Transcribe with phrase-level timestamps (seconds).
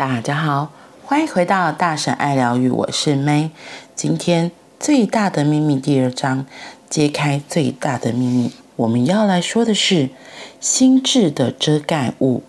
[0.00, 0.72] 大家好，
[1.04, 3.50] 欢迎回到大婶爱疗愈，我是 May。
[3.94, 6.46] 今天最大的秘密第二章，
[6.88, 8.50] 揭开最大的秘密。
[8.76, 10.08] 我们要来说的是
[10.58, 12.42] 心智的遮盖物。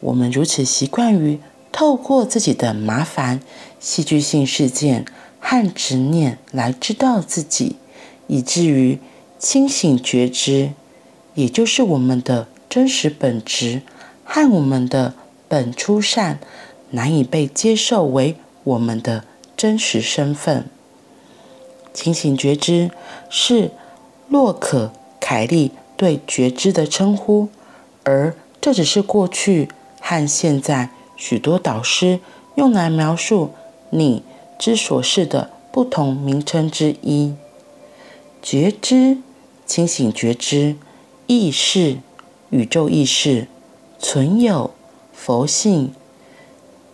[0.00, 1.38] 我们如此习惯于
[1.70, 3.38] 透过自己的麻烦、
[3.78, 5.04] 戏剧性事件
[5.38, 7.76] 和执念来知道自己，
[8.26, 8.98] 以至于
[9.38, 10.72] 清醒觉知，
[11.34, 13.82] 也就是我们的真实本质
[14.24, 15.14] 和我们的。
[15.48, 16.38] 本初善
[16.90, 19.24] 难以被接受为我们的
[19.56, 20.66] 真实身份。
[21.92, 22.90] 清醒觉知
[23.30, 23.70] 是
[24.28, 27.48] 洛可凯利对觉知的称呼，
[28.02, 29.68] 而这只是过去
[30.00, 32.18] 和现在许多导师
[32.56, 33.50] 用来描述
[33.90, 34.22] 你
[34.58, 37.34] 之所是的不同名称之一。
[38.42, 39.18] 觉知、
[39.64, 40.76] 清醒觉知、
[41.26, 41.98] 意识、
[42.50, 43.46] 宇宙意识、
[43.98, 44.72] 存有。
[45.14, 45.94] 佛性、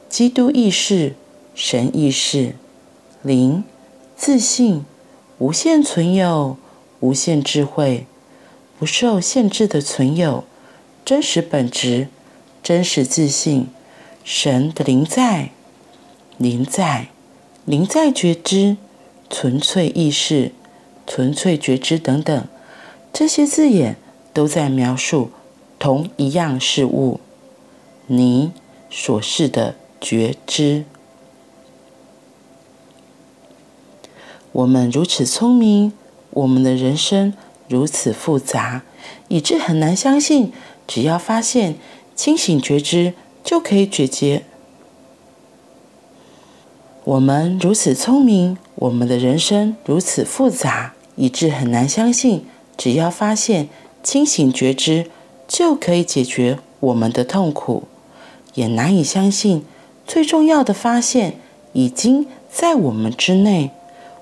[0.09, 1.15] 基督意识、
[1.55, 2.55] 神意识、
[3.23, 3.65] 灵、
[4.17, 4.85] 自信、
[5.39, 6.57] 无限存有、
[7.01, 8.07] 无限智慧、
[8.79, 10.45] 不受限制的存有、
[11.05, 12.09] 真实本质、
[12.63, 13.69] 真实自信、
[14.23, 15.51] 神的灵在、
[16.37, 17.09] 灵在、
[17.65, 18.77] 灵在觉知、
[19.29, 20.53] 纯粹意识、
[21.07, 22.47] 纯粹觉知等等，
[23.13, 23.97] 这些字眼
[24.33, 25.31] 都在描述
[25.79, 27.21] 同一样事物。
[28.13, 28.51] 你
[28.91, 30.85] 所示的觉知，
[34.51, 35.93] 我们如此聪明，
[36.31, 37.33] 我们的人生
[37.69, 38.83] 如此复杂，
[39.29, 40.53] 以致很难相信，
[40.89, 41.77] 只要发现
[42.17, 44.43] 清醒觉知就可以解决。
[47.05, 52.45] 我们如此聪明，我们的人生如此复杂，以致很难相信，
[52.77, 53.69] 只要发现
[54.03, 55.09] 清醒觉知
[55.47, 57.85] 就可以解决我们的痛苦。
[58.55, 59.65] 也难以相信，
[60.07, 61.39] 最重要的发现
[61.73, 63.71] 已经在我们之内。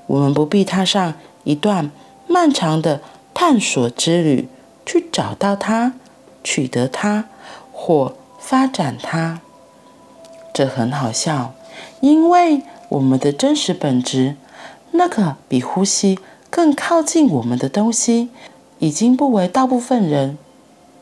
[0.06, 1.14] 我们不必踏上
[1.44, 1.90] 一段
[2.26, 3.02] 漫长的
[3.34, 4.48] 探索之旅，
[4.86, 5.94] 去找到它、
[6.42, 7.26] 取得它
[7.72, 9.42] 或发展它。
[10.54, 11.52] 这很好笑，
[12.00, 14.36] 因为我们的真实本质，
[14.92, 18.30] 那个比呼吸更靠近我们的东西，
[18.78, 20.38] 已经不为大部分人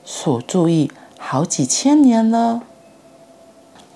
[0.05, 2.63] 所注意好几千年了。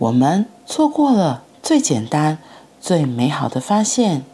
[0.01, 2.39] 我们错过了最简单、
[2.81, 4.25] 最美好的发现，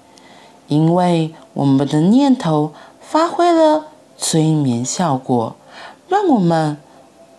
[0.68, 5.56] 因为我们的念头发挥了催眠效果，
[6.08, 6.78] 让我们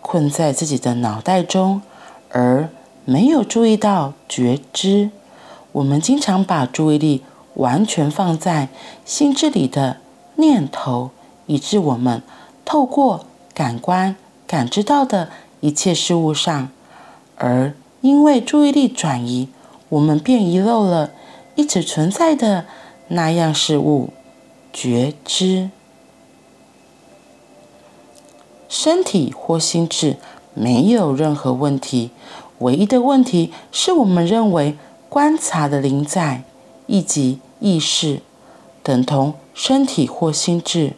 [0.02, 1.80] 困在自己的脑袋中，
[2.28, 2.68] 而
[3.06, 5.08] 没有注意到觉知。
[5.72, 7.24] 我们经常把注意力
[7.54, 8.68] 完全放在
[9.06, 9.96] 心智里的
[10.34, 11.12] 念头，
[11.46, 12.22] 以致我们
[12.66, 13.24] 透过
[13.54, 14.14] 感官
[14.46, 16.68] 感知到的一切事物上，
[17.36, 19.48] 而因为注意力转移，
[19.88, 21.10] 我们便遗漏了
[21.56, 22.66] 一直存在的
[23.08, 24.10] 那样事物——
[24.72, 25.70] 觉知。
[28.68, 30.16] 身体或心智
[30.54, 32.10] 没有任何问题，
[32.58, 34.76] 唯一的问题是我们认为
[35.08, 36.44] 观察的临在，
[36.86, 38.20] 以及意识
[38.82, 40.92] 等同身体或心智。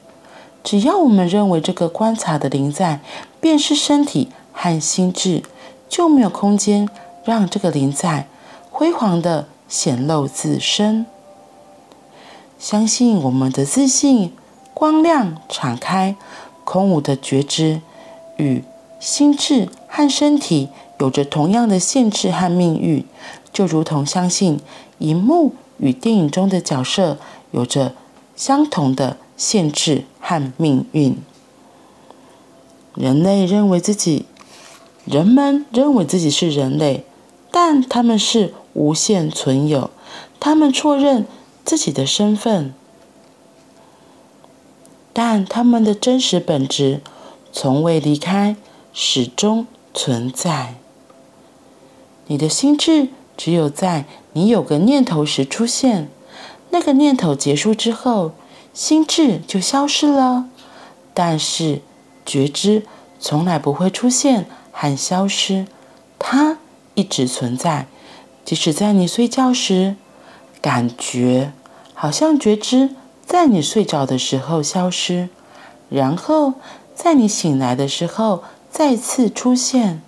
[0.63, 3.01] 只要我们认为这个观察的临在
[3.41, 5.43] 便是身体和心智。
[5.91, 6.89] 就没有空间
[7.25, 8.29] 让这个灵在
[8.71, 11.05] 辉煌的显露自身。
[12.59, 14.33] 相信我们的自信、
[14.73, 16.15] 光亮、敞开、
[16.65, 17.81] 空无的觉知，
[18.37, 18.63] 与
[19.01, 20.69] 心智和身体
[21.01, 23.05] 有着同样的限制和命运，
[23.53, 24.61] 就如同相信
[24.99, 27.19] 荧幕与电影中的角色
[27.51, 27.95] 有着
[28.37, 31.19] 相同的限制和命运。
[32.95, 34.27] 人类认为自己。
[35.11, 37.05] 人们认为自己是人类，
[37.51, 39.91] 但他们是无限存有。
[40.39, 41.27] 他们错认
[41.65, 42.73] 自己的身份，
[45.13, 47.01] 但他们的真实本质
[47.53, 48.55] 从未离开，
[48.93, 50.77] 始终存在。
[52.29, 54.05] 你的心智只有在
[54.35, 56.09] 你有个念头时出现，
[56.71, 58.31] 那个念头结束之后，
[58.73, 60.49] 心智就消失了。
[61.13, 61.83] 但是
[62.25, 62.85] 觉知
[63.19, 64.47] 从来不会出现。
[64.81, 65.67] 和消失，
[66.19, 66.57] 它
[66.95, 67.87] 一直存在。
[68.47, 69.97] 即使在你睡觉时，
[70.63, 71.53] 感觉
[71.93, 72.97] 好像觉知
[73.27, 75.29] 在你睡着的时候消失，
[75.91, 76.55] 然后
[76.95, 80.01] 在你醒来的时候再次出现。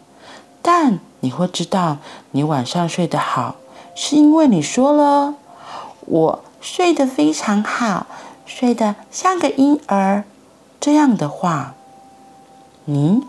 [0.62, 1.98] 但你会知道，
[2.30, 3.56] 你晚上睡得好，
[3.94, 5.34] 是因为你说了
[6.06, 8.06] “我睡得非常好，
[8.46, 10.24] 睡得像个婴儿”
[10.80, 11.74] 这样的话。
[12.86, 13.22] 嗯。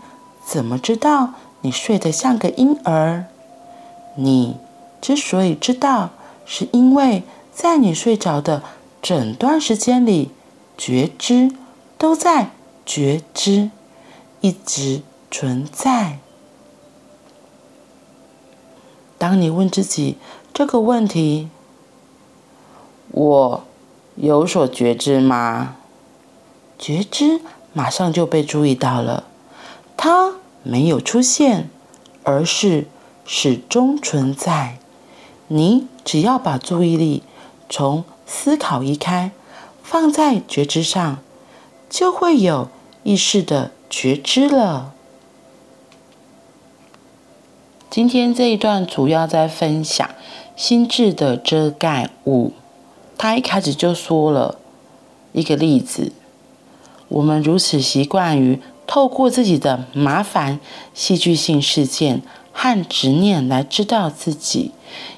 [0.46, 3.24] 怎么知道你睡得像个婴儿？
[4.16, 4.58] 你
[5.00, 6.10] 之所以知道，
[6.44, 8.62] 是因为在你睡着的
[9.02, 10.30] 整段时间里，
[10.76, 11.52] 觉知
[11.96, 12.50] 都在
[12.84, 13.70] 觉知，
[14.40, 16.18] 一直存在。
[19.16, 20.18] 当你问自己
[20.52, 21.48] 这个问题
[23.10, 23.64] ：“我
[24.16, 25.76] 有所觉知吗？”
[26.78, 27.40] 觉知
[27.72, 29.24] 马上就被注意到了，
[30.06, 31.70] 它没有出现，
[32.24, 32.86] 而是
[33.24, 34.76] 始终存在。
[35.48, 37.22] 你只要把注意力
[37.70, 39.30] 从思考移开，
[39.82, 41.20] 放在觉知上，
[41.88, 42.68] 就会有
[43.02, 44.92] 意识的觉知了。
[47.88, 50.06] 今天这一段主要在分享
[50.54, 52.52] 心智的遮盖物。
[53.16, 54.58] 他一开始就说了
[55.32, 56.12] 一个例子：
[57.08, 60.60] 我们如此习惯于透过自己的麻烦、
[60.92, 62.22] 戏剧性事件
[62.52, 64.72] 和执念来知道自己，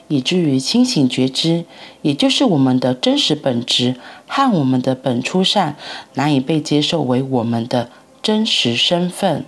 [0.08, 1.64] 以至于清醒觉知，
[2.02, 3.96] 也就是我们的真实本质
[4.26, 5.76] 和我们的本初善，
[6.14, 7.90] 难以被接受为我们的
[8.22, 9.44] 真实身份。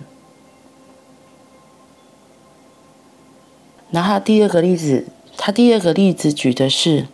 [3.91, 7.07] 然后第二个例子，他第二个例子举的是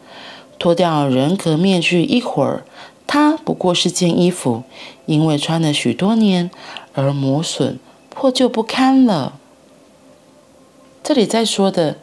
[0.59, 2.65] 脱掉人格面具一会儿，
[3.07, 4.63] 它不过是件衣服，
[5.05, 6.51] 因为穿了许多年
[6.95, 9.38] 而磨损破旧不堪了。
[11.03, 11.97] 这里在说的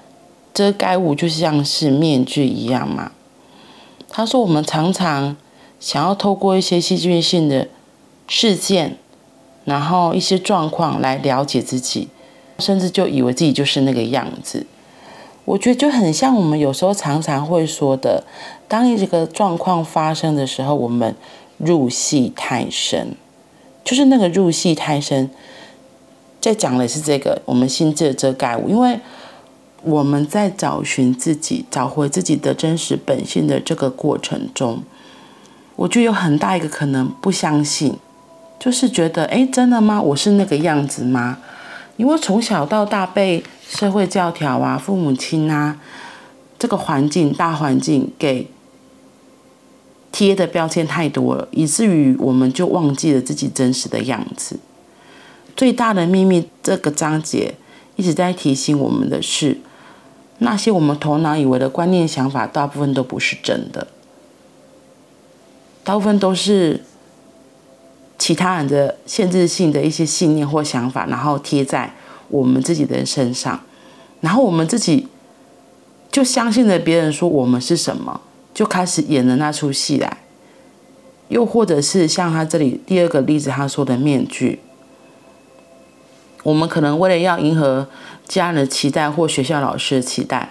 [0.55, 3.11] 遮盖物就像是面具一样嘛。
[4.09, 5.37] 他说我们常常
[5.81, 7.67] 想要透过一些戏剧性的
[8.29, 8.97] 事件，
[9.65, 12.09] 然后一些状况来了解自己。
[12.59, 14.67] 甚至就以为自己就是那个样子，
[15.47, 18.23] 我觉得就很像我们有时候常常会说的，
[18.69, 21.17] 当一个状况发生的时候，我们
[21.57, 23.17] 入戏太深，
[23.85, 25.31] 就是那个入戏太深，
[26.41, 29.01] 在讲的是这个我们心智的遮盖物，因为
[29.83, 34.83] 我们在找寻自己、找回自己的真实本性的这个过程中，
[35.75, 37.97] 我就有很大一个可能不相信，
[38.61, 40.01] 就是觉得，哎，真的吗？
[40.01, 41.39] 我是那个样子吗？
[41.97, 45.79] 因为从小到大被社会教条啊、父母亲啊、
[46.59, 48.49] 这个环境、大环境给
[50.13, 54.61] 贴的标签太多了，以至于我们就忘记了自己真实的样子。
[55.57, 57.57] 最大的秘密这个章节
[57.97, 59.59] 一直在提醒我们的是，
[60.39, 63.89] 那些我们头脑以为的观念、想法，大部分都不是真的，
[65.83, 66.83] 大部分都是。
[68.19, 71.93] 其他人的限制性的一些信念或想法，然后贴在
[72.29, 73.61] 我们自己的身上，
[74.21, 75.09] 然后我们自己
[76.13, 78.21] 就相信了别人说我们是什么，
[78.53, 80.19] 就开始演了那出戏来。
[81.29, 84.61] 又或者是像他这里第二个例子他说的面具，
[86.43, 87.89] 我们可能为了要迎合
[88.27, 90.51] 家人的期待或学校老师的期待，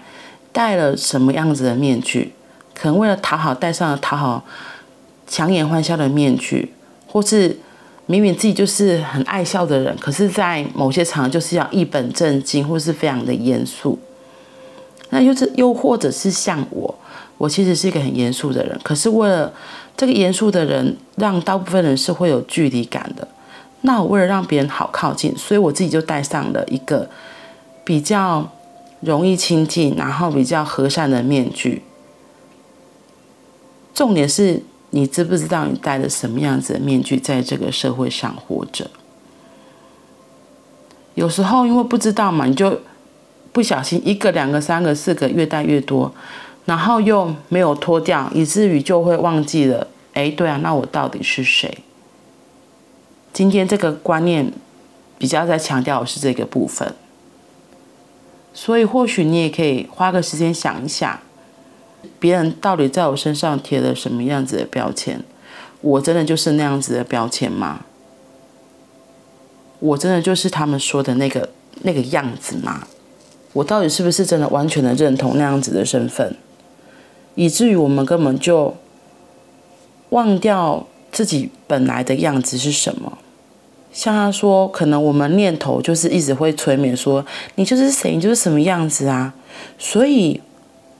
[0.51, 2.33] 戴了什么样子的面具？
[2.73, 4.43] 可能为了讨好，戴上了讨好、
[5.27, 6.73] 强颜欢笑的面具。
[7.05, 7.59] 或是
[8.05, 13.99] 明明自己就是很爱笑的人，可是，在某些场合就是要一本正经，或是非常的严肃。
[15.09, 16.95] 那又是又或者是像我，
[17.41, 19.51] 我其实是一个很严肃的人，可是为了
[19.97, 23.27] 这个严肃的人，让大部分人是会有距离感的。
[23.81, 27.09] 那我为了让别人好靠近，所以我自己就戴上了一个
[27.83, 28.47] 比较
[28.99, 31.81] 容易亲近，然后比较和善的面具。
[33.93, 34.63] 重点是。
[34.93, 38.85] 你知不知道你戴着什么样子的面具在这个社会上活着？
[41.15, 42.77] 有时候因为不知道嘛，你就
[43.53, 46.13] 不小心一个、两个、三个、四个，越戴越多，
[46.65, 49.87] 然后又没有脱掉，以至于就会忘记了。
[50.13, 51.79] 哎，对啊，那我到底是谁？
[53.33, 54.51] 今天这个观念
[55.17, 56.93] 比较在强调的是这个部分，
[58.53, 61.21] 所以或许你也可以花个时间想一下。
[62.19, 65.23] 别人到底在我身上贴了什么样子的标签？
[65.81, 67.85] 我真的就是那样子的标签吗？
[69.79, 71.49] 我真的就是他们说的那个
[71.83, 72.87] 那个样子吗？
[73.53, 76.35] 我到底是不是真的完全的认同那样子的身份？
[77.35, 78.75] 以至于我们根本就
[80.09, 83.17] 忘掉自己本来的样子是什么？
[83.91, 89.33] 像他说，可能我们念头就是一直会催眠说，你就是谁，你就是什么样子啊，
[89.77, 90.41] 所以。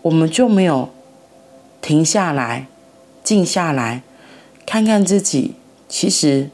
[0.04, 0.90] 我们就没有
[1.80, 2.66] 停下来，
[3.24, 4.02] 静下来，
[4.66, 5.54] 看看自己。
[5.88, 6.50] 其实，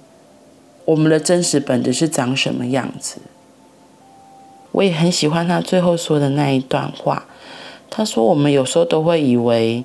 [0.84, 3.22] 我们的真实本质是长什么样子？
[4.74, 7.26] 我也很喜欢他最后说的那一段话。
[7.90, 9.84] 他说：“我们有时候都会以为，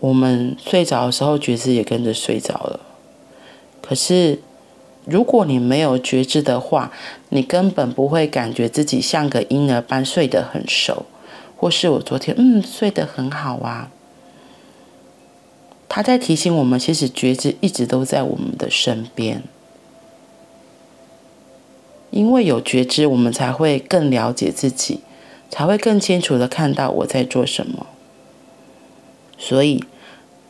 [0.00, 2.80] 我们睡着的时候，觉知也跟着睡着了。
[3.82, 4.40] 可是，
[5.04, 6.92] 如果你没有觉知的话，
[7.28, 11.06] 你根本不会感觉自己像个婴儿般睡得很熟，
[11.56, 13.90] 或是我昨天嗯睡得很好啊。
[15.88, 19.42] 他在提醒我们，其实觉知一直都在我们的身边，
[22.10, 25.00] 因为有觉知，我们才会更了解自己，
[25.50, 27.86] 才会更清楚地看到我在做什么。
[29.36, 29.84] 所以，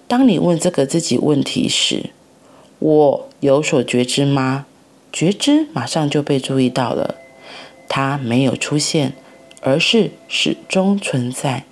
[0.07, 2.11] 当你问这个自己问题时，
[2.79, 4.67] 我有所觉知吗？
[5.13, 7.17] 觉知马上就被注意到了，
[7.89, 9.15] 它没有出现，
[9.61, 11.65] 而是始终存在。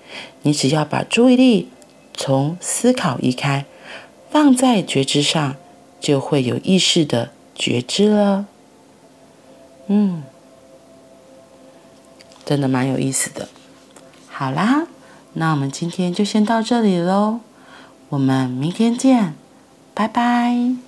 [0.42, 1.68] 你只要把注意力
[2.14, 3.64] 从思考移开，
[4.30, 5.56] 放在觉知上，
[6.00, 8.47] 就会有意识的觉知了。
[9.87, 10.23] 嗯，
[12.49, 13.47] 真的蛮有意思的。
[14.31, 14.87] 好啦，
[15.35, 17.40] 那我们今天就先到这里喽，
[18.09, 19.35] 我们明天见，
[19.93, 20.88] 拜拜。